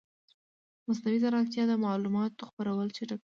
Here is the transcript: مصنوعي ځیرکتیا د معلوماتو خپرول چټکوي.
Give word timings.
مصنوعي 0.87 1.17
ځیرکتیا 1.23 1.63
د 1.67 1.73
معلوماتو 1.85 2.47
خپرول 2.49 2.87
چټکوي. 2.95 3.19